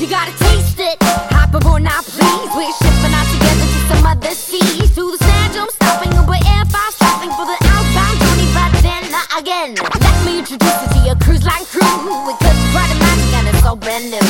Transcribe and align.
You 0.00 0.08
gotta 0.08 0.32
taste 0.32 0.80
it. 0.80 0.96
Hop 1.28 1.52
aboard 1.52 1.82
now, 1.82 2.00
please. 2.00 2.48
We're 2.56 2.72
shipping 2.72 3.12
out 3.12 3.28
together 3.36 3.66
to 3.68 3.80
some 3.92 4.06
other 4.06 4.32
seas. 4.32 4.88
To 4.96 5.12
the 5.12 5.18
sand, 5.20 5.52
I'm 5.60 5.68
stopping 5.68 6.16
over 6.16 6.40
air 6.40 6.64
five, 6.72 6.92
stopping 6.96 7.28
for 7.36 7.44
the 7.44 7.60
outbound 7.68 8.16
journey. 8.16 8.48
But 8.56 8.72
then 8.80 9.04
again, 9.36 9.76
let 10.00 10.24
me 10.24 10.38
introduce 10.38 10.72
you 10.80 10.88
to 10.88 11.00
your 11.04 11.16
cruise 11.16 11.44
line 11.44 11.66
crew. 11.68 11.84
We 12.24 12.32
could 12.40 12.56
quite 12.72 12.88
imagine 12.96 13.44
and 13.44 13.48
it's 13.52 13.60
so 13.62 13.76
brand 13.76 14.10
new. 14.10 14.29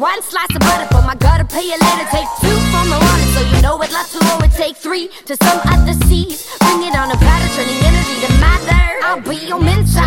one 0.00 0.22
slice 0.22 0.48
of 0.56 0.60
butter 0.60 0.88
from 0.88 1.04
my 1.04 1.14
gutter, 1.14 1.44
pay 1.44 1.62
you 1.62 1.76
later. 1.76 2.08
Take 2.10 2.28
two 2.40 2.56
from 2.72 2.88
the 2.88 2.96
water, 2.96 3.26
so 3.36 3.40
you 3.52 3.60
know 3.60 3.76
it 3.82 3.92
lots 3.92 4.12
to 4.12 4.18
it 4.44 4.52
take 4.56 4.76
three 4.76 5.08
to 5.28 5.36
some 5.36 5.60
other 5.68 5.92
seas. 6.08 6.48
Bring 6.58 6.88
it 6.88 6.96
on 6.96 7.12
a 7.12 7.16
platter, 7.20 7.48
turning 7.54 7.76
energy 7.84 8.16
to 8.24 8.32
matter. 8.40 8.80
I'll 9.04 9.20
be 9.20 9.36
your 9.46 9.60
mentor, 9.60 9.99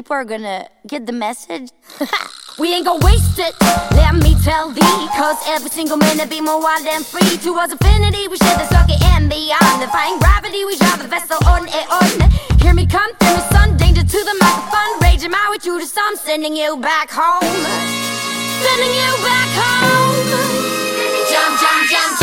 people 0.00 0.16
are 0.16 0.24
gonna 0.24 0.66
get 0.86 1.04
the 1.04 1.12
message? 1.12 1.68
we 2.58 2.72
ain't 2.72 2.86
gonna 2.86 3.04
waste 3.04 3.38
it, 3.38 3.52
let 3.92 4.14
me 4.14 4.34
tell 4.42 4.70
thee. 4.70 5.00
Cause 5.12 5.36
every 5.46 5.68
single 5.68 5.98
minute 5.98 6.30
be 6.30 6.40
more 6.40 6.58
wild 6.58 6.86
and 6.86 7.04
free. 7.04 7.36
Towards 7.44 7.72
infinity, 7.72 8.26
we 8.28 8.38
share 8.38 8.56
the 8.56 8.68
circuit 8.72 8.96
and 9.12 9.28
beyond. 9.28 9.76
Defying 9.84 10.18
gravity, 10.18 10.64
we 10.64 10.74
drive 10.78 11.02
the 11.02 11.08
vessel 11.08 11.36
on 11.44 11.68
and 11.68 11.86
on. 12.00 12.10
Hear 12.62 12.72
me 12.72 12.86
come 12.86 13.12
through 13.20 13.36
the 13.36 13.46
sun, 13.52 13.76
danger 13.76 14.00
to 14.00 14.20
the 14.28 14.36
microphone. 14.40 14.92
Raging 15.04 15.32
my 15.32 15.46
way 15.50 15.58
through 15.58 15.80
the 15.80 15.86
storm, 15.86 16.16
sending 16.16 16.56
you 16.56 16.78
back 16.78 17.10
home. 17.12 17.60
Sending 18.64 18.94
you 18.96 19.10
back 19.20 19.50
home. 19.60 20.16
Jump, 21.28 21.60
jump. 21.60 21.90
Jump, 21.92 22.19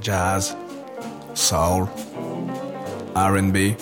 Jazz, 0.00 0.56
soul, 1.34 1.88
R&B. 3.14 3.76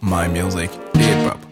My 0.00 0.28
music, 0.28 0.70
hip 0.94 1.26
hop. 1.26 1.45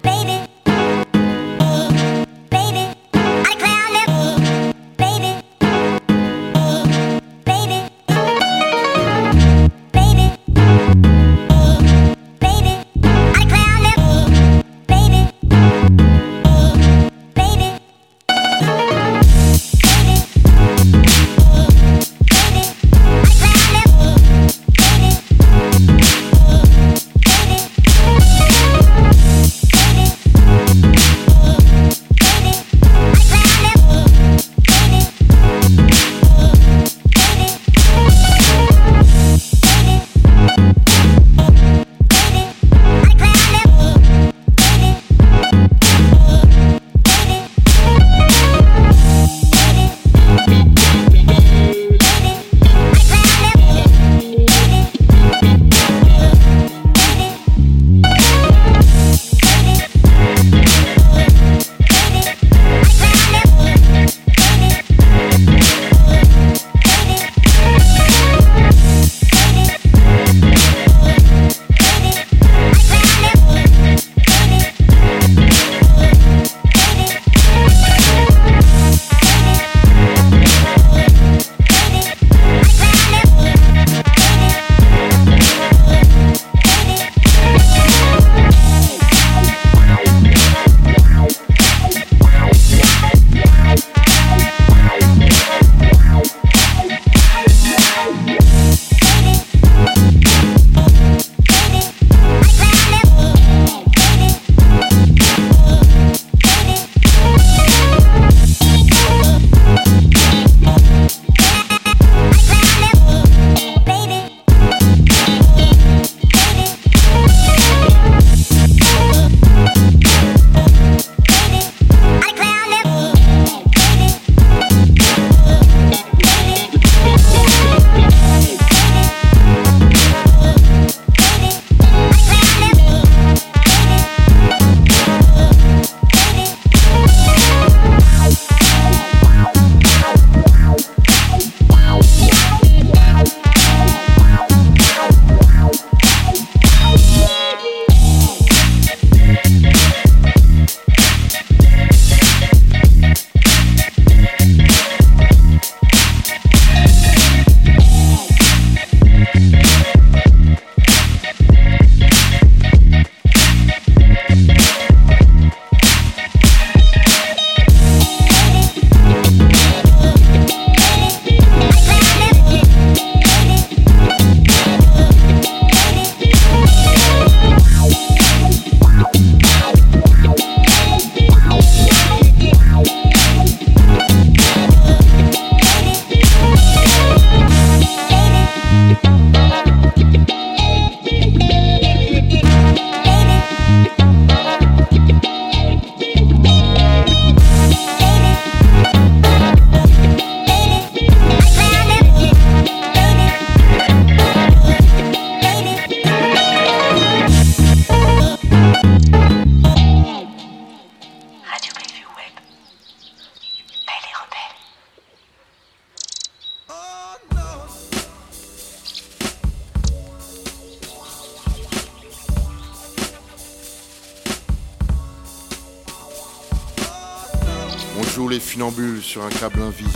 Sur 229.02 229.24
un 229.24 229.28
câble 229.28 229.60
invisible. 229.62 229.90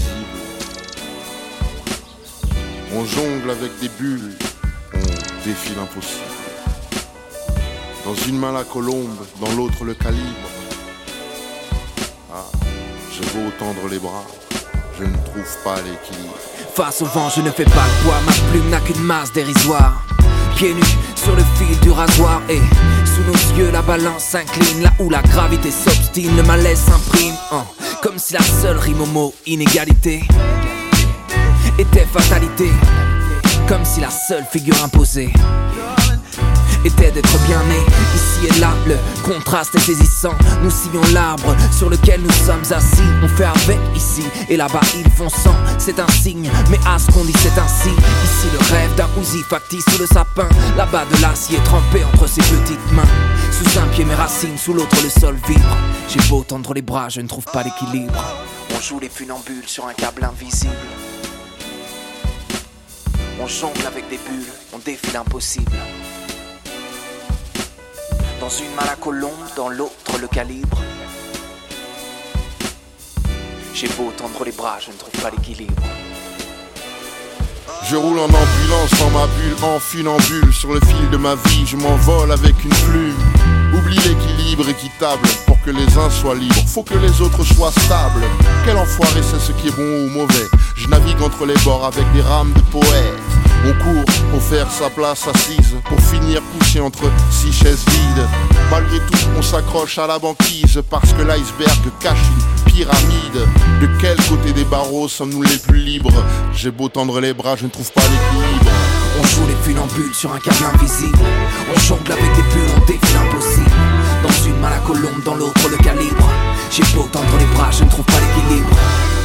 On 2.94 3.04
jongle 3.04 3.50
avec 3.50 3.78
des 3.80 3.88
bulles, 3.88 4.36
on 4.94 5.44
défie 5.44 5.74
l'impossible. 5.76 6.24
Dans 8.04 8.14
une 8.14 8.38
main 8.38 8.52
la 8.52 8.64
colombe, 8.64 9.18
dans 9.40 9.52
l'autre 9.52 9.84
le 9.84 9.94
calibre. 9.94 10.48
Ah, 12.32 12.44
j'ai 13.12 13.24
beau 13.26 13.50
tendre 13.58 13.88
les 13.90 13.98
bras, 13.98 14.24
je 14.98 15.04
ne 15.04 15.16
trouve 15.24 15.56
pas 15.64 15.76
l'équilibre. 15.76 16.34
Face 16.74 17.02
au 17.02 17.06
vent, 17.06 17.28
je 17.28 17.40
ne 17.42 17.50
fais 17.50 17.64
pas 17.64 17.70
le 17.70 18.04
poids, 18.04 18.20
ma 18.24 18.50
plume 18.50 18.70
n'a 18.70 18.80
qu'une 18.80 19.02
masse 19.02 19.32
dérisoire. 19.32 20.06
Pieds 20.58 20.74
nus 20.74 20.82
sur 21.14 21.36
le 21.36 21.42
fil 21.56 21.78
du 21.82 21.92
rasoir 21.92 22.42
et 22.48 22.58
sous 23.06 23.22
nos 23.22 23.56
yeux 23.56 23.70
la 23.70 23.80
balance 23.80 24.24
s'incline 24.24 24.82
là 24.82 24.90
où 24.98 25.08
la 25.08 25.22
gravité 25.22 25.70
s'obstine, 25.70 26.36
le 26.36 26.42
malaise 26.42 26.80
s'imprime. 26.80 27.34
hein, 27.52 27.64
comme 28.02 28.18
si 28.18 28.34
la 28.34 28.40
seule 28.40 28.76
rime 28.76 29.00
au 29.00 29.06
mot 29.06 29.32
inégalité 29.46 30.24
était 31.78 32.06
fatalité, 32.12 32.72
comme 33.68 33.84
si 33.84 34.00
la 34.00 34.10
seule 34.10 34.44
figure 34.50 34.82
imposée 34.82 35.32
était 36.84 37.10
d'être 37.10 37.38
bien 37.46 37.62
né. 37.64 37.78
Ici 38.14 38.54
et 38.54 38.60
là, 38.60 38.70
le 38.86 38.96
contraste 39.22 39.74
est 39.74 39.80
saisissant. 39.80 40.34
Nous 40.62 40.70
sillons 40.70 41.02
l'arbre 41.12 41.56
sur 41.76 41.90
lequel 41.90 42.22
nous 42.22 42.32
sommes 42.32 42.64
assis. 42.70 43.02
On 43.22 43.28
fait 43.28 43.44
avec 43.44 43.78
ici 43.94 44.24
et 44.48 44.56
là-bas 44.56 44.80
ils 44.96 45.10
font 45.10 45.28
sans. 45.28 45.54
C'est 45.78 45.98
un 45.98 46.08
signe, 46.08 46.50
mais 46.70 46.78
à 46.86 46.98
ce 46.98 47.10
qu'on 47.10 47.24
dit 47.24 47.34
c'est 47.38 47.58
ainsi. 47.58 47.88
Ici 47.88 48.46
le 48.52 48.58
rêve 48.74 48.94
d'un 48.96 49.08
Uzi 49.20 49.42
factice 49.42 49.84
sous 49.90 49.98
le 49.98 50.06
sapin. 50.06 50.48
Là-bas 50.76 51.04
de 51.12 51.22
l'acier 51.22 51.58
trempé 51.64 52.04
entre 52.04 52.28
ses 52.28 52.42
petites 52.42 52.92
mains. 52.92 53.02
Sous 53.50 53.78
un 53.78 53.86
pied 53.88 54.04
mes 54.04 54.14
racines, 54.14 54.58
sous 54.58 54.74
l'autre 54.74 54.96
le 55.02 55.10
sol 55.10 55.36
vibre. 55.48 55.76
J'ai 56.08 56.20
beau 56.28 56.42
tendre 56.42 56.74
les 56.74 56.82
bras, 56.82 57.08
je 57.08 57.20
ne 57.20 57.28
trouve 57.28 57.44
pas 57.44 57.62
l'équilibre. 57.62 58.24
On 58.76 58.80
joue 58.80 59.00
les 59.00 59.08
funambules 59.08 59.66
sur 59.66 59.86
un 59.86 59.94
câble 59.94 60.24
invisible. 60.24 60.72
On 63.40 63.46
jongle 63.46 63.86
avec 63.86 64.08
des 64.08 64.18
bulles, 64.18 64.52
on 64.72 64.78
défie 64.78 65.12
l'impossible. 65.12 65.72
Dans 68.40 68.48
une 68.50 68.72
main 68.76 68.84
la 68.86 68.94
colombe, 68.94 69.32
dans 69.56 69.68
l'autre 69.68 70.18
le 70.20 70.28
calibre. 70.28 70.78
J'ai 73.74 73.88
beau 73.88 74.12
tendre 74.16 74.44
les 74.44 74.52
bras, 74.52 74.78
je 74.80 74.92
ne 74.92 74.96
trouve 74.96 75.20
pas 75.20 75.30
l'équilibre. 75.30 75.82
Je 77.84 77.96
roule 77.96 78.18
en 78.18 78.26
ambulance 78.26 78.90
dans 79.00 79.10
ma 79.10 79.26
bulle, 79.26 79.64
en 79.64 79.80
funambule. 79.80 80.52
Sur 80.52 80.72
le 80.72 80.80
fil 80.80 81.10
de 81.10 81.16
ma 81.16 81.34
vie, 81.34 81.66
je 81.66 81.76
m'envole 81.76 82.30
avec 82.30 82.54
une 82.64 82.70
plume. 82.70 83.16
Oublie 83.74 83.96
l'équilibre 83.96 84.68
équitable 84.68 85.26
Pour 85.46 85.60
que 85.62 85.70
les 85.70 85.98
uns 85.98 86.10
soient 86.10 86.34
libres, 86.34 86.54
faut 86.66 86.84
que 86.84 86.94
les 86.94 87.20
autres 87.20 87.44
soient 87.44 87.72
stables. 87.72 88.24
Quel 88.64 88.76
enfoiré 88.76 89.20
c'est 89.22 89.40
ce 89.40 89.52
qui 89.52 89.68
est 89.68 89.76
bon 89.76 90.06
ou 90.06 90.08
mauvais. 90.10 90.46
Je 90.76 90.86
navigue 90.86 91.20
entre 91.22 91.44
les 91.44 91.56
bords 91.64 91.86
avec 91.86 92.04
des 92.12 92.22
rames 92.22 92.52
de 92.52 92.60
poètes 92.60 93.18
On 93.66 93.72
court 93.82 94.04
pour 94.30 94.42
faire 94.42 94.70
sa 94.70 94.88
place 94.88 95.26
assise 95.26 95.74
Pour 95.84 96.00
finir 96.00 96.40
couché 96.58 96.80
entre 96.80 97.10
six 97.30 97.52
chaises 97.52 97.84
vides 97.88 98.26
Malgré 98.70 98.98
tout, 98.98 99.28
on 99.36 99.42
s'accroche 99.42 99.98
à 99.98 100.06
la 100.06 100.18
banquise 100.18 100.80
Parce 100.88 101.12
que 101.12 101.22
l'iceberg 101.22 101.80
cache 102.00 102.18
une 102.66 102.72
pyramide 102.72 103.48
De 103.80 103.88
quel 104.00 104.16
côté 104.28 104.52
des 104.52 104.64
barreaux 104.64 105.08
sommes-nous 105.08 105.42
les 105.42 105.58
plus 105.58 105.80
libres? 105.80 106.24
J'ai 106.54 106.70
beau 106.70 106.88
tendre 106.88 107.20
les 107.20 107.34
bras, 107.34 107.56
je 107.56 107.64
ne 107.64 107.70
trouve 107.70 107.90
pas 107.92 108.02
l'équilibre 108.02 108.70
On 109.20 109.26
joue 109.26 109.46
les 109.48 109.56
funambules 109.64 110.14
sur 110.14 110.32
un 110.32 110.38
câble 110.38 110.64
invisible. 110.74 111.18
On 111.74 111.78
jongle 111.80 112.12
avec 112.12 112.36
des 112.36 112.42
bulles, 112.42 112.70
on 112.76 112.86
défie 112.86 113.14
l'impossible. 113.14 113.70
Dans 114.22 114.46
une 114.46 114.58
main 114.60 114.70
la 114.70 114.78
colombe, 114.78 115.22
dans 115.24 115.34
l'autre 115.34 115.68
le 115.68 115.76
calibre. 115.78 116.28
J'ai 116.70 116.84
beau 116.94 117.08
tendre 117.12 117.36
les 117.38 117.56
bras, 117.56 117.70
je 117.70 117.84
ne 117.84 117.90
trouve 117.90 118.04
pas 118.04 118.20
l'équilibre. 118.20 118.70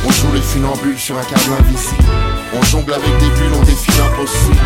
On 0.06 0.12
joue 0.12 0.34
les 0.34 0.42
funambules 0.42 0.98
sur 0.98 1.18
un 1.18 1.24
câble 1.24 1.54
invisible 1.60 2.33
On 2.56 2.62
jongle 2.64 2.94
avec 2.94 3.18
des 3.20 3.30
bulles, 3.30 3.54
on 3.60 3.64
défie 3.64 3.92
l'impossible. 3.98 4.58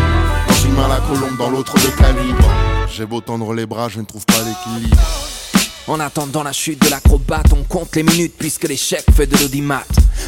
Dans 0.48 0.54
une 0.66 0.74
main 0.74 0.88
la 0.88 1.00
colombe, 1.00 1.36
dans 1.38 1.50
l'autre 1.50 1.74
le 1.76 1.90
calibre. 1.96 2.50
J'ai 2.90 3.06
beau 3.06 3.20
tendre 3.20 3.54
les 3.54 3.66
bras, 3.66 3.88
je 3.88 4.00
ne 4.00 4.04
trouve 4.04 4.24
pas 4.26 4.38
l'équilibre 4.38 4.96
En 5.88 6.00
attendant 6.00 6.42
la 6.42 6.52
chute 6.52 6.82
de 6.84 6.90
l'acrobate, 6.90 7.46
on 7.52 7.62
compte 7.62 7.96
les 7.96 8.02
minutes 8.02 8.34
puisque 8.38 8.68
l'échec 8.68 9.02
fait 9.16 9.26
de 9.26 9.38
l'audimat. 9.38 9.84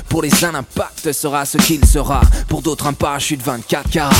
Pour 0.09 0.23
les 0.23 0.45
uns, 0.45 0.52
l'impact 0.52 1.12
sera 1.12 1.45
ce 1.45 1.59
qu'il 1.59 1.85
sera. 1.85 2.23
Pour 2.49 2.62
d'autres, 2.62 2.87
un 2.87 2.95
parachute 2.95 3.43
24 3.43 3.90
carats. 3.90 4.11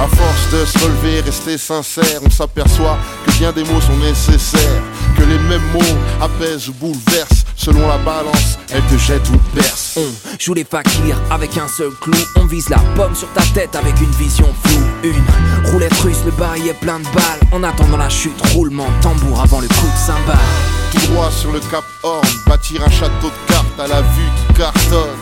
À 0.00 0.08
force 0.08 0.50
de 0.52 0.64
se 0.64 0.78
relever, 0.84 1.20
rester 1.20 1.56
sincère, 1.56 2.20
on 2.24 2.30
s'aperçoit 2.30 2.98
que 3.24 3.30
bien 3.38 3.52
des 3.52 3.62
mots 3.62 3.80
sont 3.80 3.96
nécessaires. 3.98 4.82
Que 5.16 5.22
les 5.22 5.38
mêmes 5.38 5.62
mots 5.72 5.96
apaisent 6.20 6.68
ou 6.68 6.72
bouleversent. 6.72 7.44
Selon 7.54 7.86
la 7.86 7.98
balance, 7.98 8.58
elles 8.70 8.82
te 8.82 8.98
jettent 8.98 9.30
ou 9.30 9.38
percent. 9.54 10.00
On 10.00 10.38
joue 10.38 10.54
les 10.54 10.64
fakirs 10.64 11.20
avec 11.30 11.56
un 11.58 11.68
seul 11.68 11.92
clou. 12.00 12.18
On 12.36 12.46
vise 12.46 12.68
la 12.70 12.78
pomme 12.96 13.14
sur 13.14 13.32
ta 13.34 13.42
tête 13.54 13.76
avec 13.76 14.00
une 14.00 14.10
vision 14.12 14.46
floue. 14.64 14.84
Une 15.04 15.70
roulette 15.70 15.94
russe, 16.00 16.24
le 16.24 16.32
bail 16.32 16.68
est 16.68 16.80
plein 16.80 16.98
de 16.98 17.04
balles. 17.04 17.40
En 17.52 17.62
attendant 17.62 17.98
la 17.98 18.08
chute, 18.08 18.40
roulement 18.52 18.86
de 18.88 19.02
tambour 19.02 19.40
avant 19.40 19.60
le 19.60 19.68
coup 19.68 19.86
de 19.86 20.06
cymbale. 20.06 20.77
Droit 21.06 21.30
sur 21.30 21.52
le 21.52 21.60
cap 21.60 21.84
Horn, 22.02 22.26
bâtir 22.46 22.82
un 22.84 22.90
château 22.90 23.28
de 23.28 23.52
cartes 23.52 23.80
à 23.80 23.86
la 23.86 24.02
vue 24.02 24.30
qui 24.36 24.54
cartonne. 24.54 25.16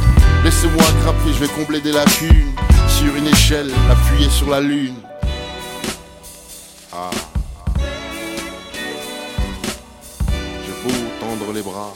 Laissez-moi 0.45 0.85
grimper, 1.03 1.33
je 1.35 1.41
vais 1.45 1.49
combler 1.49 1.81
des 1.81 1.93
lacunes. 1.93 2.53
Sur 2.89 3.15
une 3.15 3.27
échelle, 3.27 3.71
appuyée 3.91 4.31
sur 4.31 4.49
la 4.51 4.61
lune. 4.61 4.97
Ah. 6.93 7.11
J'ai 10.29 10.73
beau 10.83 10.95
tendre 11.21 11.53
les 11.53 11.63
bras, 11.63 11.93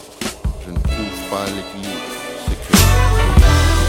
je 0.66 0.70
ne 0.72 0.78
trouve 0.78 1.30
pas 1.30 1.44
l'équilibre. 1.46 2.00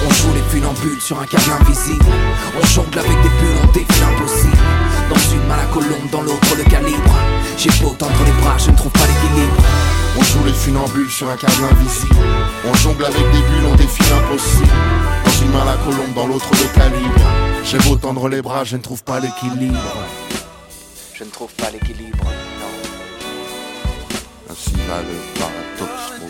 On 0.07 0.09
joue 0.13 0.33
les 0.33 0.43
funambules 0.49 1.01
sur 1.01 1.19
un 1.19 1.25
câble 1.25 1.51
invisible. 1.59 2.05
On 2.61 2.65
jongle 2.65 2.99
avec 2.99 3.21
des 3.21 3.29
bulles, 3.29 3.57
on 3.63 3.67
défie 3.71 4.01
l'impossible. 4.01 4.57
Dans 5.11 5.19
une 5.33 5.45
main 5.45 5.57
la 5.57 5.65
colombe, 5.65 6.09
dans 6.09 6.21
l'autre 6.21 6.55
le 6.55 6.63
calibre. 6.63 7.15
J'ai 7.57 7.69
beau 7.81 7.89
tendre 7.89 8.23
les 8.25 8.31
bras, 8.41 8.57
je 8.57 8.71
ne 8.71 8.75
trouve 8.77 8.91
pas 8.93 9.05
l'équilibre. 9.05 9.61
On 10.17 10.23
joue 10.23 10.43
les 10.45 10.53
funambules 10.53 11.09
sur 11.09 11.29
un 11.29 11.35
câble 11.35 11.65
invisible. 11.69 12.15
On 12.65 12.73
jongle 12.75 13.03
avec 13.03 13.31
des 13.31 13.41
bulles, 13.41 13.65
on 13.71 13.75
défie 13.75 14.03
l'impossible. 14.09 14.71
Dans 15.25 15.31
une 15.41 15.51
main 15.51 15.65
la 15.65 15.75
colombe, 15.83 16.13
dans 16.15 16.27
l'autre 16.27 16.49
le 16.51 16.67
calibre. 16.73 17.21
J'ai 17.65 17.77
beau 17.79 17.97
tendre 17.97 18.29
les 18.29 18.41
bras, 18.41 18.63
je 18.63 18.77
ne 18.77 18.81
trouve 18.81 19.03
pas 19.03 19.19
l'équilibre. 19.19 19.77
Je 21.13 21.25
ne 21.25 21.29
trouve 21.29 21.51
pas 21.55 21.69
l'équilibre, 21.71 22.23
non. 22.23 22.71
Ainsi 24.49 24.71
va 24.87 25.01
le 25.01 25.39
paradoxe, 25.39 26.23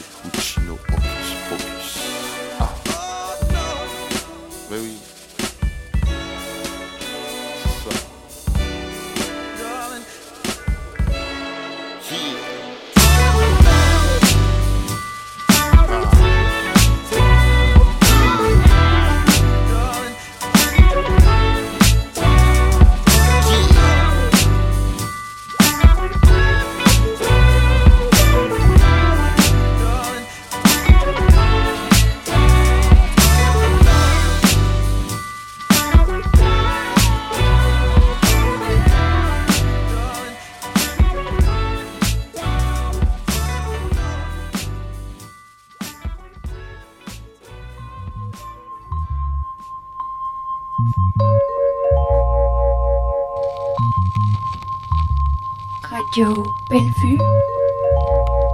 Radio 55.89 56.43
Bellevue, 56.69 57.17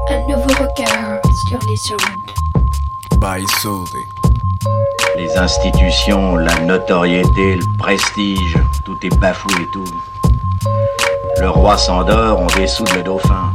un 0.10 0.20
nouveau 0.28 0.54
regard 0.60 1.22
sur 1.48 1.60
les 1.70 1.92
ondes. 1.92 3.20
By 3.20 3.46
Sully. 3.62 4.06
Les 5.18 5.38
institutions, 5.38 6.36
la 6.36 6.54
notoriété, 6.62 7.56
le 7.56 7.78
prestige, 7.78 8.58
tout 8.86 8.98
est 9.04 9.16
bafoué 9.20 9.54
et 9.62 9.68
tout. 9.72 9.86
Le 11.40 11.50
roi 11.50 11.78
s'endort, 11.78 12.40
on 12.40 12.48
dessoude 12.60 12.94
le 12.96 13.04
dauphin. 13.04 13.54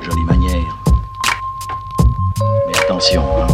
Jolie 0.00 0.24
manière. 0.24 0.76
Mais 2.66 2.78
attention, 2.84 3.24
hein. 3.40 3.46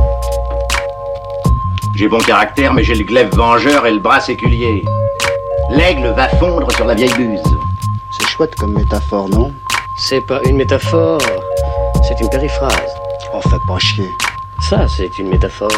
J'ai 1.95 2.09
bon 2.09 2.18
caractère, 2.18 2.73
mais 2.73 2.85
j'ai 2.85 2.95
le 2.95 3.04
glaive 3.04 3.35
vengeur 3.35 3.87
et 3.87 3.92
le 3.92 3.99
bras 3.99 4.21
séculier. 4.21 4.85
L'aigle 5.71 6.12
va 6.16 6.28
fondre 6.28 6.71
sur 6.73 6.85
la 6.85 6.95
vieille 6.95 7.12
buse. 7.14 7.57
C'est 8.38 8.45
chouette 8.45 8.54
comme 8.61 8.75
métaphore, 8.75 9.28
non 9.28 9.52
C'est 9.97 10.21
pas 10.21 10.40
une 10.45 10.59
métaphore, 10.59 11.21
c'est 12.04 12.21
une 12.21 12.28
périphrase. 12.28 12.95
Oh, 13.35 13.40
fais 13.40 13.59
pas 13.66 13.80
chier. 13.80 14.09
Ça, 14.61 14.87
c'est 14.87 15.18
une 15.18 15.30
métaphore. 15.30 15.73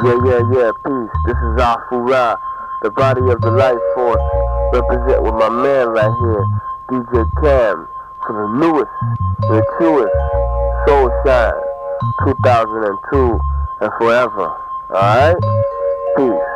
Yeah, 0.00 0.14
yeah, 0.24 0.40
yeah, 0.52 0.70
peace. 0.84 1.10
This 1.26 1.34
is 1.34 1.60
Afura, 1.60 2.38
the 2.84 2.90
body 2.90 3.20
of 3.32 3.40
the 3.40 3.50
life 3.50 3.82
force. 3.96 4.22
Represent 4.72 5.24
with 5.24 5.34
my 5.34 5.48
man 5.48 5.88
right 5.88 6.14
here, 6.20 6.44
DJ 6.88 7.26
Cam, 7.42 7.88
for 8.24 8.32
the 8.32 8.48
newest, 8.60 8.92
the 9.48 9.60
truest, 9.76 10.14
Soul 10.86 11.10
Shine, 11.26 11.52
2002 12.28 13.40
and 13.80 13.90
forever. 13.98 14.52
Alright? 14.90 15.36
Peace. 16.16 16.53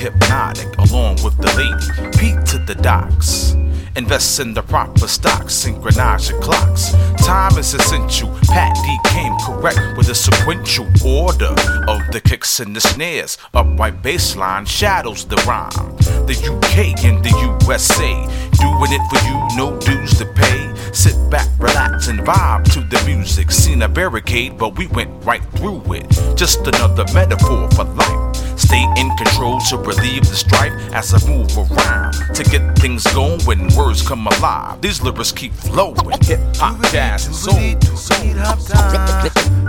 Hypnotic, 0.00 0.78
along 0.78 1.16
with 1.22 1.36
the 1.36 1.52
lady. 1.60 2.16
Pete 2.16 2.46
to 2.46 2.58
the 2.58 2.74
docks. 2.74 3.54
Invest 3.96 4.38
in 4.38 4.54
the 4.54 4.62
proper 4.62 5.08
stocks, 5.08 5.52
synchronize 5.52 6.30
your 6.30 6.40
clocks. 6.40 6.92
Time 7.24 7.58
is 7.58 7.74
essential. 7.74 8.30
Pat 8.48 8.76
D 8.76 8.98
came 9.10 9.34
correct 9.44 9.96
with 9.96 10.08
a 10.08 10.14
sequential 10.14 10.86
order 11.04 11.54
of 11.88 12.00
the 12.12 12.20
kicks 12.24 12.60
and 12.60 12.74
the 12.74 12.80
snares. 12.80 13.36
Upright 13.52 14.02
bass 14.02 14.36
line 14.36 14.64
shadows 14.64 15.24
the 15.26 15.36
rhyme. 15.46 15.96
The 16.26 16.38
UK 16.38 17.04
and 17.04 17.24
the 17.24 17.30
USA 17.42 18.50
doing 18.60 18.92
it 18.92 19.02
for 19.10 19.20
you, 19.26 19.56
no 19.56 19.78
dues 19.80 20.16
to 20.18 20.26
pay. 20.26 20.72
Sit 20.92 21.16
back, 21.30 21.48
relax, 21.58 22.08
and 22.08 22.20
vibe 22.20 22.64
to 22.72 22.80
the 22.80 23.02
music. 23.06 23.50
Seen 23.50 23.82
a 23.82 23.88
barricade, 23.88 24.56
but 24.56 24.76
we 24.76 24.86
went 24.88 25.10
right 25.24 25.42
through 25.56 25.82
it. 25.92 26.08
Just 26.36 26.66
another 26.66 27.04
metaphor 27.12 27.68
for 27.72 27.84
life. 27.84 28.36
Stay 28.56 28.84
in 28.96 29.10
control 29.16 29.58
to 29.70 29.78
relieve 29.78 30.28
the 30.28 30.36
strife 30.36 30.72
as 30.92 31.14
I 31.14 31.28
move 31.28 31.56
around 31.56 32.12
to 32.34 32.44
get 32.44 32.78
things 32.78 33.04
going 33.14 33.74
words 33.80 34.02
come 34.02 34.26
alive. 34.26 34.80
These 34.80 35.02
lyrics 35.02 35.32
keep 35.32 35.52
flowing. 35.52 35.96
Hip 36.22 36.40
hop, 36.56 36.80
jazz, 36.92 37.26
and 37.26 37.34
soul. 37.34 37.58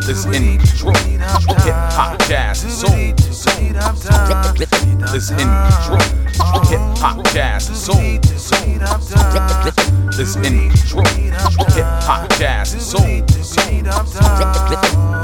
Is 0.09 0.25
in 0.25 0.57
control. 0.59 0.95
Hip 0.95 1.75
hop, 1.95 2.19
jazz, 2.27 2.63
and 2.63 2.71
soul. 2.71 2.91
Is 5.15 5.31
in 5.31 5.49
control. 5.67 6.01
Hip 6.69 6.81
hop, 6.99 7.25
jazz, 7.33 7.69
and 7.69 7.77
soul. 7.77 8.19
Is 10.19 10.35
in 10.35 10.69
control. 10.69 11.05
Hip 11.75 11.85
hop, 12.07 12.29
jazz, 12.37 12.73
and 12.73 12.81
soul. 12.81 13.05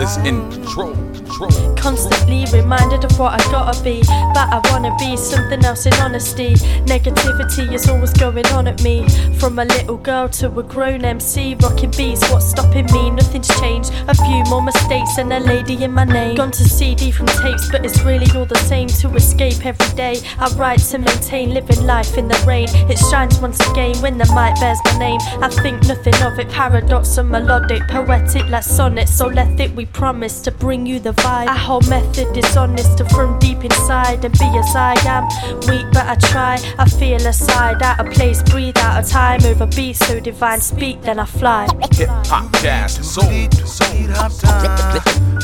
Is 0.01 0.17
in 0.17 0.51
control. 0.51 1.76
Constantly 1.87 2.43
reminded 2.51 3.05
of 3.05 3.17
what 3.17 3.31
I 3.31 3.37
gotta 3.49 3.81
be, 3.81 4.01
but 4.33 4.51
I 4.51 4.59
wanna 4.69 4.93
be 4.99 5.15
something 5.15 5.63
else 5.63 5.85
in 5.85 5.93
honesty. 5.93 6.53
Negativity 6.83 7.71
is 7.71 7.87
always 7.87 8.11
going 8.11 8.45
on 8.47 8.67
at 8.67 8.83
me. 8.83 9.07
From 9.39 9.57
a 9.57 9.63
little 9.63 9.95
girl 9.95 10.27
to 10.39 10.47
a 10.59 10.63
grown 10.63 11.05
MC, 11.05 11.55
rocking 11.61 11.91
beats, 11.91 12.29
what's 12.29 12.49
stopping 12.49 12.87
me? 12.91 13.09
Nothing's 13.11 13.47
changed. 13.61 13.93
A 14.09 14.15
few 14.15 14.43
more 14.49 14.61
mistakes 14.61 15.17
and 15.17 15.31
a 15.31 15.39
lady 15.39 15.81
in 15.81 15.93
my 15.93 16.03
name. 16.03 16.35
Gone 16.35 16.51
to 16.51 16.65
CD 16.65 17.09
from 17.09 17.27
tapes, 17.27 17.71
but 17.71 17.85
it's 17.85 18.01
really 18.03 18.27
all 18.35 18.45
the 18.45 18.59
same. 18.67 18.89
To 18.89 19.07
escape 19.15 19.65
every 19.65 19.95
day, 19.95 20.19
I 20.39 20.53
write 20.55 20.79
to 20.91 20.97
maintain 20.97 21.53
living 21.53 21.85
life 21.85 22.17
in 22.17 22.27
the 22.27 22.43
rain. 22.45 22.67
It 22.91 22.97
shines 22.97 23.39
once 23.39 23.65
again 23.69 23.95
when 24.01 24.17
the 24.17 24.25
mic 24.35 24.59
bears 24.59 24.79
my 24.83 24.97
name. 24.99 25.19
I 25.41 25.47
think 25.47 25.87
nothing 25.87 26.21
of 26.21 26.37
it, 26.37 26.49
paradox 26.49 27.17
and 27.17 27.29
melodic, 27.29 27.87
poetic 27.87 28.45
like 28.49 28.63
sonnets. 28.63 29.15
So 29.15 29.27
let 29.27 29.57
it, 29.57 29.73
we 29.73 29.85
promise 29.85 30.41
to 30.41 30.51
bring 30.51 30.85
you 30.85 30.99
the 30.99 31.13
vibe. 31.13 31.47
Our 31.47 31.76
whole 31.77 31.89
method 31.89 32.35
is 32.37 32.57
honest 32.57 32.97
to 32.97 33.05
from 33.09 33.37
deep 33.39 33.63
inside 33.63 34.23
and 34.25 34.33
be 34.39 34.45
as 34.57 34.75
I 34.75 34.95
am. 35.05 35.23
Weak, 35.67 35.85
but 35.93 36.05
I 36.07 36.15
try. 36.15 36.57
I 36.77 36.89
feel 36.89 37.25
aside, 37.25 37.81
out 37.83 37.99
of 37.99 38.13
place, 38.13 38.41
breathe 38.43 38.77
out 38.77 39.03
of 39.03 39.09
time. 39.09 39.43
Over 39.45 39.67
beats 39.67 39.99
so 39.99 40.19
divine, 40.19 40.61
speak, 40.61 41.01
then 41.01 41.19
I 41.19 41.25
fly. 41.25 41.67
Hip 41.93 42.09
hop, 42.09 42.51
jazz, 42.61 42.93
soul. 43.07 43.29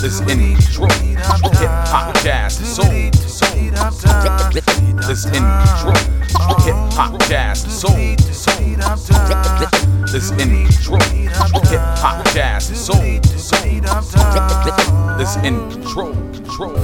Is 0.03 0.19
in 0.21 0.35
control. 0.55 0.89
Hip 1.59 1.71
hop, 1.91 2.15
jazz, 2.23 2.53
soul. 2.75 2.85
Is 5.09 5.25
in 5.25 5.43
control. 5.45 5.95
Hip 6.65 6.75
hop, 6.93 7.21
jazz, 7.29 7.61
soul. 7.79 7.95
Is 10.13 10.31
in 10.31 10.65
control. 10.65 10.99
Hip 11.69 11.81
hop, 12.01 12.25
jazz, 12.33 12.65
soul. 12.85 13.19
Is 15.19 15.35
in 15.43 15.69
control. 15.69 16.13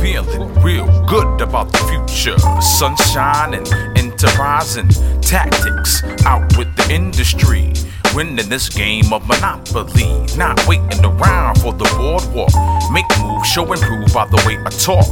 Feeling 0.01 0.53
real 0.61 0.85
good 1.07 1.41
about 1.41 1.71
the 1.71 1.77
future. 1.87 2.37
Sunshine 2.61 3.53
and 3.53 3.97
enterprising 3.97 4.89
tactics 5.21 6.03
out 6.25 6.57
with 6.57 6.75
the 6.75 6.87
industry. 6.91 7.71
Winning 8.13 8.49
this 8.49 8.67
game 8.67 9.13
of 9.13 9.25
Monopoly. 9.27 10.25
Not 10.35 10.67
waiting 10.67 11.05
around 11.05 11.61
for 11.61 11.71
the 11.71 11.85
boardwalk. 11.97 12.51
Make 12.91 13.05
moves, 13.21 13.47
show 13.47 13.71
and 13.71 13.81
prove 13.81 14.13
by 14.13 14.25
the 14.27 14.43
way 14.45 14.57
I 14.65 14.69
talk. 14.69 15.07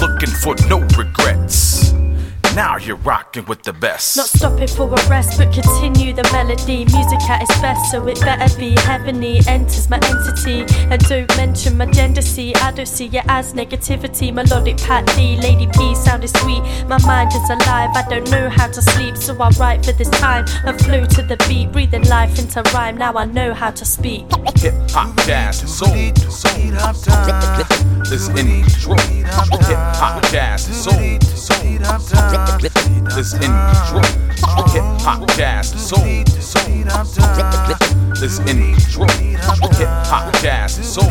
Looking 0.00 0.30
for 0.30 0.54
no 0.68 0.80
regrets. 0.96 1.92
Now 2.58 2.76
you're 2.76 2.96
rocking 2.96 3.44
with 3.44 3.62
the 3.62 3.72
best. 3.72 4.16
Not 4.16 4.26
stopping 4.26 4.66
for 4.66 4.92
a 4.92 5.08
rest, 5.08 5.38
but 5.38 5.52
continue 5.54 6.12
the 6.12 6.28
melody. 6.32 6.84
Music 6.86 7.20
at 7.30 7.42
its 7.42 7.56
best, 7.60 7.92
so 7.92 8.04
it 8.08 8.18
better 8.18 8.52
be 8.58 8.74
heavenly. 8.80 9.38
Enters 9.46 9.88
my 9.88 10.00
entity, 10.02 10.66
and 10.90 11.00
don't 11.08 11.28
mention 11.36 11.76
my 11.76 11.86
gender. 11.86 12.20
See, 12.20 12.52
I 12.56 12.72
don't 12.72 12.86
see 12.86 13.06
it 13.06 13.24
as 13.28 13.54
negativity. 13.54 14.34
Melodic 14.34 14.78
Pat 14.78 15.06
D, 15.14 15.36
Lady 15.36 15.68
P, 15.68 15.94
sound 15.94 16.24
is 16.24 16.32
sweet. 16.32 16.62
My 16.88 16.98
mind 17.06 17.30
is 17.32 17.48
alive, 17.48 17.90
I 17.94 18.04
don't 18.10 18.28
know 18.28 18.48
how 18.48 18.66
to 18.66 18.82
sleep, 18.82 19.16
so 19.16 19.40
I 19.40 19.50
write 19.50 19.86
for 19.86 19.92
this 19.92 20.10
time 20.10 20.44
and 20.64 20.76
flow 20.80 21.06
to 21.06 21.22
the 21.22 21.36
beat, 21.48 21.70
breathing 21.70 22.08
life 22.08 22.40
into 22.40 22.60
rhyme. 22.74 22.98
Now 22.98 23.12
I 23.14 23.26
know 23.26 23.54
how 23.54 23.70
to 23.70 23.84
speak. 23.84 24.26
Hip 24.56 24.74
hop, 24.90 25.16
jazz, 25.26 25.58
soul. 25.78 25.94
Is 28.10 28.28
in 28.30 28.64
control. 28.64 28.98
Hip 28.98 29.78
hop, 30.00 30.24
jazz, 30.32 30.64
soul, 30.64 31.20
soul. 31.20 31.68
Is 32.48 33.34
in 33.34 33.40
control. 33.40 34.02
Hip 34.72 34.84
hop, 35.02 35.28
jazz, 35.36 35.68
soul. 35.68 36.02
Is 38.22 38.38
in 38.40 38.74
control. 38.74 39.08
Hip 39.76 39.88
hop, 40.08 40.32
jazz, 40.40 40.72
soul. 40.94 41.10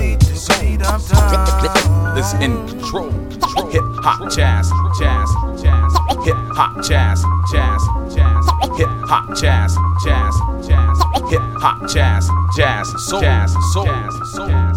Is 2.18 2.34
in 2.42 2.68
control. 2.68 3.12
Hip 3.70 3.84
hop, 4.04 4.32
jazz, 4.32 4.72
jazz, 5.00 5.30
jazz. 5.62 5.94
Hip 6.26 6.36
hop, 6.56 6.82
jazz, 6.84 7.22
jazz, 7.52 7.82
jazz. 8.16 8.46
Hip 8.78 8.90
hop, 9.06 9.36
jazz, 9.38 9.76
jazz, 10.04 10.34
jazz. 10.68 10.98
Hip 11.30 11.42
hop, 11.62 11.88
jazz, 11.88 12.26
soul, 12.26 12.42
jazz, 12.58 12.88
soul, 13.06 13.22
jazz, 13.22 13.54
soul, 13.74 13.86
jazz, 13.86 14.14
soul. 14.34 14.77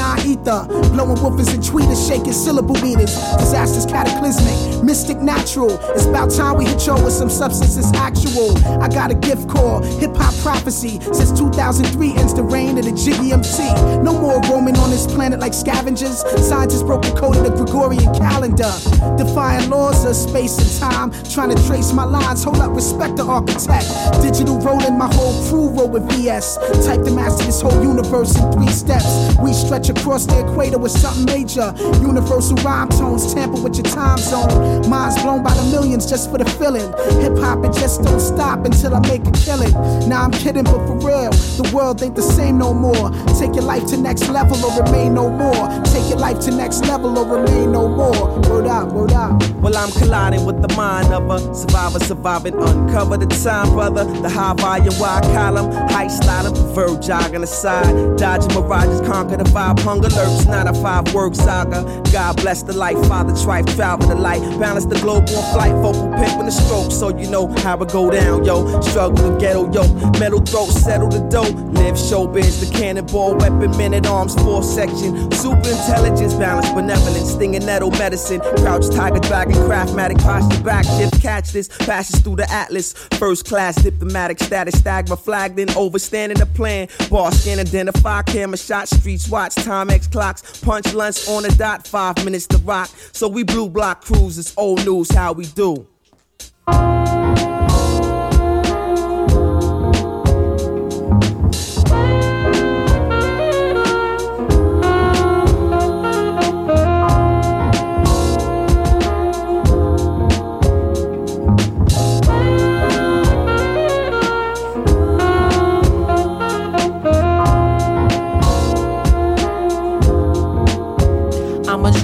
ether. 0.31 0.65
Blowing 0.93 1.17
woofers 1.17 1.53
and 1.53 1.63
tweeters, 1.63 2.07
shaking 2.07 2.33
syllable 2.33 2.75
meters. 2.81 3.15
Disasters 3.37 3.85
cataclysmic. 3.85 4.80
Mystic 4.91 5.21
natural. 5.21 5.79
It's 5.95 6.03
about 6.03 6.31
time 6.31 6.57
we 6.57 6.65
hit 6.65 6.85
y'all 6.85 7.01
with 7.01 7.13
some 7.13 7.29
substance. 7.29 7.75
substances 7.75 7.91
actual. 7.95 8.57
I 8.81 8.89
got 8.89 9.09
a 9.09 9.15
gift 9.15 9.47
called 9.47 9.85
hip 9.85 10.15
hop 10.15 10.33
prophecy. 10.41 10.99
Since 11.13 11.37
2003 11.39 12.13
ends 12.15 12.33
the 12.33 12.43
reign 12.43 12.77
of 12.77 12.83
the 12.83 12.91
Jiggy 12.91 13.31
MC. 13.31 13.63
No 14.03 14.13
more 14.19 14.41
roaming 14.51 14.75
on 14.77 14.89
this 14.89 15.07
planet 15.07 15.39
like 15.39 15.53
scavengers. 15.53 16.19
Scientists 16.45 16.83
broke 16.83 17.03
the 17.03 17.11
code 17.11 17.37
of 17.37 17.43
the 17.43 17.51
Gregorian 17.51 18.13
calendar. 18.15 18.71
Defying 19.15 19.69
laws 19.69 20.03
of 20.03 20.13
space 20.15 20.57
and 20.59 20.91
time. 20.91 21.11
Trying 21.31 21.55
to 21.55 21.67
trace 21.67 21.93
my 21.93 22.03
lines. 22.03 22.43
Hold 22.43 22.57
up, 22.57 22.75
respect 22.75 23.15
the 23.15 23.23
architect. 23.23 23.87
Digital 24.21 24.59
rolling, 24.59 24.97
my 24.97 25.07
whole 25.13 25.35
crew 25.47 25.69
roll 25.69 25.89
with 25.89 26.03
VS. 26.11 26.57
Type 26.85 27.03
to 27.03 27.11
master 27.11 27.45
this 27.45 27.61
whole 27.61 27.81
universe 27.81 28.37
in 28.37 28.51
three 28.51 28.67
steps. 28.67 29.37
We 29.39 29.53
stretch 29.53 29.89
across 29.89 30.25
the 30.25 30.39
equator 30.41 30.77
with 30.77 30.91
something 30.91 31.25
major. 31.25 31.73
Universal 32.01 32.57
rhyme 32.57 32.89
tones 32.89 33.33
tamper 33.33 33.61
with 33.61 33.75
your 33.75 33.85
time 33.85 34.17
zone. 34.17 34.80
Minds 34.87 35.21
blown 35.21 35.43
by 35.43 35.53
the 35.53 35.63
millions 35.71 36.05
just 36.05 36.29
for 36.31 36.37
the 36.37 36.45
feeling. 36.45 36.91
Hip 37.21 37.37
hop, 37.37 37.63
it 37.65 37.73
just 37.73 38.03
don't 38.03 38.19
stop 38.19 38.65
until 38.65 38.95
I 38.95 38.99
make 39.07 39.25
a 39.25 39.31
killing. 39.31 39.71
Now 40.07 40.23
I'm 40.23 40.31
kidding, 40.31 40.63
but 40.63 40.85
for 40.87 40.97
real, 40.97 41.31
the 41.31 41.71
world 41.73 42.01
ain't 42.03 42.15
the 42.15 42.21
same 42.21 42.57
no 42.57 42.73
more. 42.73 43.11
Take 43.39 43.55
your 43.55 43.63
life 43.63 43.85
to 43.87 43.97
next 43.97 44.27
level 44.29 44.57
or 44.65 44.83
remain 44.83 45.13
no 45.13 45.29
more. 45.29 45.67
Take 45.85 46.09
your 46.09 46.19
life 46.19 46.39
to 46.41 46.51
next 46.51 46.81
level 46.85 47.17
or 47.17 47.25
remain 47.25 47.71
no 47.71 47.87
more. 47.87 48.39
Word 48.49 48.67
up, 48.67 48.91
word 48.91 49.13
up. 49.13 49.41
Well, 49.61 49.77
I'm 49.77 49.91
colliding 49.91 50.45
with 50.45 50.61
the 50.61 50.73
mind 50.75 51.13
of 51.13 51.29
a 51.29 51.53
survivor, 51.53 51.99
surviving, 51.99 52.55
uncover 52.55 53.17
the 53.17 53.27
time, 53.27 53.69
brother. 53.73 54.05
The 54.05 54.29
high 54.29 54.53
volume, 54.55 54.97
wide 54.99 55.23
column, 55.35 55.71
high 55.89 56.07
styling, 56.07 56.53
preferred 56.53 57.01
jogging 57.01 57.43
aside. 57.43 58.17
Dodging 58.17 58.53
mirages, 58.53 59.01
conquer 59.01 59.37
the 59.37 59.43
vibe, 59.45 59.79
hunger 59.79 60.09
lurks, 60.09 60.45
not 60.45 60.67
a 60.67 60.73
five 60.81 61.13
word 61.13 61.35
saga. 61.35 61.83
God 62.11 62.37
bless 62.37 62.63
the 62.63 62.73
life, 62.73 62.97
Father 63.07 63.33
Trife, 63.33 63.73
travel 63.75 64.07
the 64.07 64.15
light, 64.15 64.41
balance 64.71 64.85
the 64.85 64.99
globe 65.01 65.27
on 65.35 65.53
flight, 65.53 65.73
vocal 65.83 66.09
pimp 66.13 66.39
in 66.39 66.45
the 66.45 66.51
stroke, 66.51 66.93
so 66.93 67.09
you 67.09 67.29
know 67.29 67.45
how 67.57 67.77
it 67.77 67.91
go 67.91 68.09
down, 68.09 68.45
yo. 68.45 68.79
Struggle 68.79 69.31
the 69.31 69.37
ghetto, 69.37 69.69
yo. 69.73 69.83
Metal 70.17 70.39
throat, 70.39 70.69
settle 70.69 71.09
the 71.09 71.19
dough. 71.27 71.51
Live 71.81 71.95
showbiz, 71.95 72.61
the 72.61 72.71
cannonball, 72.73 73.35
weapon, 73.35 73.71
men 73.77 73.93
at 73.93 74.07
arms, 74.07 74.33
four 74.35 74.63
section. 74.63 75.29
Super 75.33 75.67
intelligence, 75.67 76.33
balance, 76.35 76.69
benevolence, 76.69 77.31
stinging 77.31 77.65
nettle 77.65 77.91
medicine. 77.91 78.39
Crouch, 78.39 78.89
tiger, 78.95 79.19
dragon, 79.19 79.55
craftmatic, 79.55 80.23
posture, 80.23 80.63
back, 80.63 80.85
shift, 80.85 81.21
catch 81.21 81.51
this. 81.51 81.67
Passes 81.79 82.21
through 82.21 82.37
the 82.37 82.49
atlas. 82.49 82.93
First 83.19 83.45
class, 83.45 83.75
diplomatic 83.75 84.39
status, 84.39 84.75
stagma 84.75 85.19
flagged 85.19 85.59
in, 85.59 85.67
overstanding 85.69 86.37
the 86.37 86.45
plan. 86.45 86.87
Bar 87.09 87.33
scan, 87.33 87.59
identify, 87.59 88.21
camera 88.21 88.57
shot, 88.57 88.87
streets 88.87 89.27
watch, 89.27 89.55
time 89.55 89.89
X 89.89 90.07
clocks. 90.07 90.61
Punch 90.61 90.93
lunch 90.93 91.27
on 91.27 91.43
the 91.43 91.49
dot, 91.57 91.85
five 91.85 92.15
minutes 92.23 92.47
to 92.47 92.57
rock. 92.59 92.89
So 93.11 93.27
we 93.27 93.43
blue 93.43 93.69
block 93.69 94.05
old 94.57 94.85
news, 94.85 95.11
how 95.11 95.33
we 95.33 95.45
do. 95.45 95.87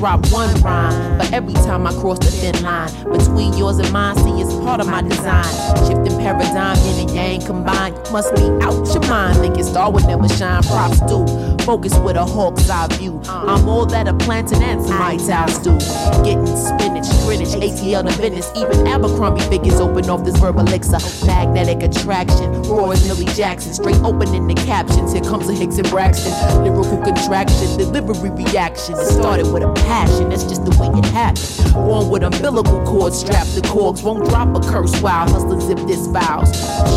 Drop 0.07 0.25
one 0.31 0.53
rhyme. 0.61 1.17
But 1.17 1.33
every 1.33 1.53
time 1.53 1.85
I 1.85 1.91
cross 1.91 2.19
the 2.19 2.31
thin 2.31 2.61
line 2.63 2.89
between 3.11 3.53
yours 3.57 3.77
and 3.79 3.91
mine, 3.91 4.15
see 4.15 4.41
it's 4.41 4.53
part 4.63 4.79
of 4.79 4.87
my 4.87 5.01
design. 5.01 5.43
Shifting 5.85 6.17
paradigm, 6.17 6.77
yin 6.85 7.07
and 7.07 7.11
yang 7.15 7.41
combined. 7.45 7.95
Must 8.11 8.33
be 8.35 8.43
out 8.63 8.87
your 8.93 9.05
mind. 9.09 9.37
Thinking 9.39 9.63
star 9.63 9.91
would 9.91 10.05
never 10.05 10.29
shine. 10.29 10.63
Props 10.63 11.01
do. 11.01 11.56
Focus 11.67 11.99
with 11.99 12.15
a 12.15 12.23
hawk's 12.23 12.69
eye 12.69 12.87
view. 12.95 13.19
I'm 13.27 13.67
all 13.67 13.85
that 13.87 14.07
a 14.07 14.13
plantain 14.13 14.63
and 14.63 14.81
some 14.81 14.97
White 14.99 15.19
House 15.27 15.57
do. 15.59 15.77
Getting 16.23 16.47
spinach, 16.47 17.09
Greenwich, 17.25 17.59
ATL 17.59 18.07
to 18.07 18.13
Venice. 18.15 18.49
Even 18.55 18.87
Abercrombie 18.87 19.41
figures 19.41 19.81
open 19.81 20.09
off 20.09 20.23
this 20.23 20.37
verbal 20.37 20.61
elixir. 20.61 20.97
Magnetic 21.25 21.83
attraction. 21.83 22.63
Raw 22.63 22.91
as 22.91 23.05
Millie 23.05 23.25
Jackson. 23.35 23.73
Straight 23.73 23.97
opening 23.97 24.47
the 24.47 24.53
captions. 24.53 25.11
Here 25.11 25.21
comes 25.21 25.49
a 25.49 25.53
Hicks 25.53 25.77
and 25.77 25.89
Braxton. 25.89 26.31
Lyrical 26.63 27.03
contraction. 27.03 27.77
Delivery 27.77 28.29
reaction. 28.29 28.95
It 28.95 29.05
started 29.05 29.51
with 29.51 29.63
a 29.63 29.73
passion. 29.83 30.29
That's 30.29 30.45
just 30.45 30.63
the 30.63 30.71
way 30.79 30.87
it 30.97 31.05
happened. 31.07 31.73
Born 31.73 32.07
with 32.07 32.23
umbilical 32.23 32.81
cords 32.85 33.19
strapped 33.19 33.55
to 33.55 33.61
cords. 33.63 34.01
Won't 34.03 34.23
drop 34.29 34.55
a 34.55 34.61
curse 34.71 35.01
while 35.01 35.27
hustling 35.27 35.59
zip 35.59 35.85
this 35.85 36.07
vows. 36.07 36.47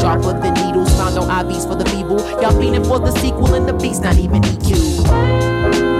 Sharper 0.01 0.39
than 0.39 0.55
needles. 0.55 0.95
Found 0.97 1.19
on 1.19 1.27
IVs 1.27 1.67
for 1.67 1.75
the 1.75 1.85
feeble. 1.91 2.21
Y'all 2.41 2.55
fiending 2.55 2.87
for 2.87 3.01
the 3.01 3.11
sequel 3.19 3.53
and 3.55 3.67
the 3.67 3.73
beast 3.73 4.03
not 4.05 4.17
even. 4.17 4.60
We 4.63 6.00